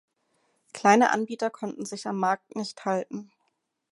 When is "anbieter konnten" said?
1.11-1.85